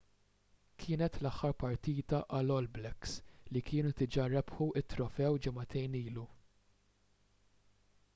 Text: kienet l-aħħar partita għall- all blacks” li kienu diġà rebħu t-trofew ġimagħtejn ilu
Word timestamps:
kienet 0.83 1.17
l-aħħar 1.17 1.51
partita 1.63 2.21
għall- 2.37 2.53
all 2.55 2.69
blacks” 2.77 3.13
li 3.57 3.61
kienu 3.67 3.91
diġà 4.01 4.25
rebħu 4.37 4.69
t-trofew 4.87 5.37
ġimagħtejn 5.45 5.99
ilu 6.01 6.25